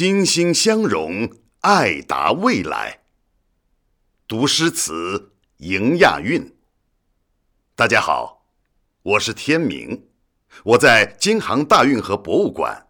[0.00, 1.30] 心心相融，
[1.60, 3.00] 爱达未来。
[4.26, 6.56] 读诗词，迎亚运。
[7.74, 8.46] 大家好，
[9.02, 10.08] 我是天明，
[10.64, 12.86] 我在京杭大运河博物馆，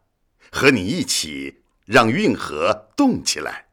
[0.53, 3.67] 和你一起让运河动起来。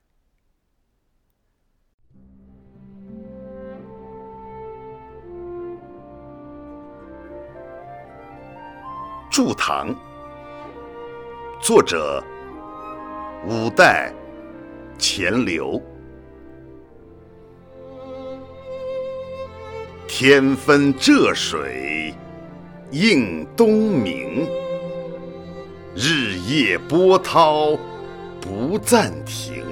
[9.30, 9.96] 祝堂，
[11.62, 12.26] 作者。
[13.46, 14.12] 五代
[14.98, 15.82] 钱流，
[20.08, 22.14] 天分浙水
[22.92, 24.48] 映东明，
[25.96, 27.78] 日夜波涛
[28.42, 29.64] 不暂停。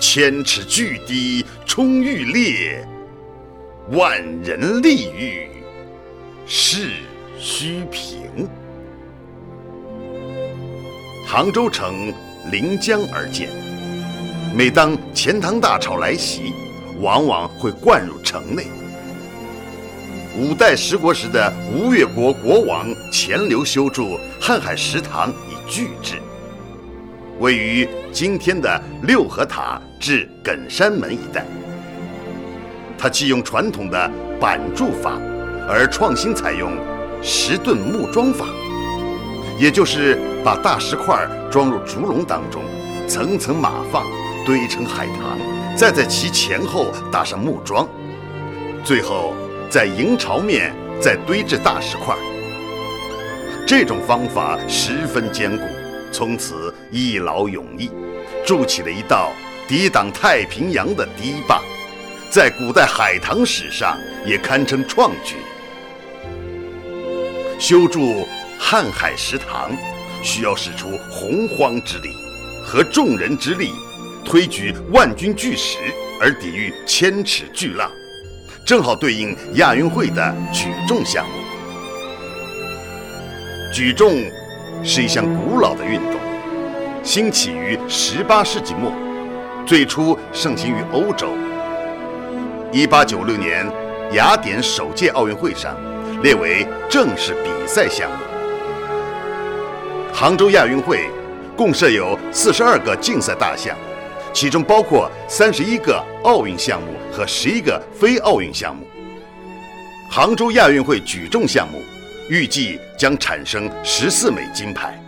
[0.00, 2.86] 千尺巨堤冲欲裂，
[3.90, 5.48] 万人力欲
[6.46, 6.90] 势
[7.38, 8.48] 须平。
[11.30, 12.10] 杭州城
[12.50, 13.50] 临江而建，
[14.56, 16.54] 每当钱塘大潮来袭，
[17.02, 18.64] 往往会灌入城内。
[20.38, 26.14] 五代十国时的吴越国国王钱镠修筑瀚海石塘以拒之，
[27.40, 31.44] 位于今天的六合塔至艮山门一带。
[32.96, 34.10] 他既用传统的
[34.40, 35.20] 板筑法，
[35.68, 36.72] 而创新采用
[37.20, 38.46] 石盾木桩法。
[39.58, 42.62] 也就是把大石块装入竹笼当中，
[43.08, 44.06] 层层码放，
[44.46, 45.36] 堆成海棠，
[45.76, 47.88] 再在其前后打上木桩，
[48.84, 49.34] 最后
[49.68, 52.14] 在迎潮面再堆置大石块。
[53.66, 55.64] 这种方法十分坚固，
[56.12, 57.90] 从此一劳永逸，
[58.46, 59.32] 筑起了一道
[59.66, 61.60] 抵挡太平洋的堤坝，
[62.30, 65.34] 在古代海棠史上也堪称创举。
[67.58, 68.24] 修筑。
[68.60, 69.70] 瀚海石塘
[70.22, 72.10] 需要使出洪荒之力
[72.64, 73.72] 和众人之力，
[74.24, 75.78] 推举万钧巨石
[76.20, 77.90] 而抵御千尺巨浪，
[78.66, 81.32] 正好对应亚运会的举重项目。
[83.72, 84.22] 举重
[84.82, 86.20] 是一项古老的运动，
[87.02, 88.92] 兴起于18世纪末，
[89.66, 91.32] 最初盛行于欧洲。
[92.72, 93.66] 1896年
[94.12, 95.74] 雅典首届奥运会上
[96.22, 98.27] 列为正式比赛项目。
[100.20, 101.08] 杭州亚运会
[101.56, 103.78] 共设有四十二个竞赛大项，
[104.32, 108.84] 其中包括三十一个奥运项目和十一个非奥运项目。
[110.10, 111.80] 杭州亚运会举重项目
[112.28, 115.00] 预计将产生十四枚金牌。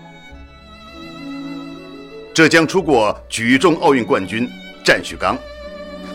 [2.33, 4.49] 浙江出过举重奥运冠军
[4.85, 5.37] 战旭刚，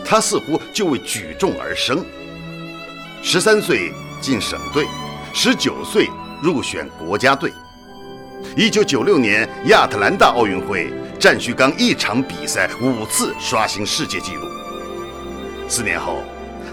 [0.06, 2.02] 他似乎就为举重而生。
[3.22, 3.92] 十三岁
[4.22, 4.86] 进省队，
[5.34, 6.08] 十九岁
[6.40, 7.52] 入选国家队。
[8.56, 14.42] 一九九六年亚特兰大奥运会，战旭刚一场比赛五次刷新世界纪录。
[15.68, 16.22] 四年后，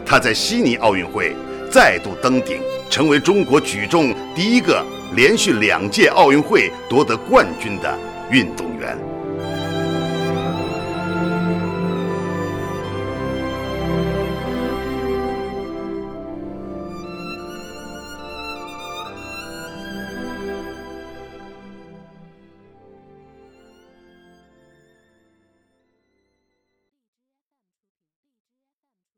[0.06, 1.36] 他在悉尼奥运会
[1.72, 4.86] 再度登顶，成为中国举重第一个
[5.16, 7.98] 连续两届奥运会夺得冠军的
[8.30, 9.13] 运动员。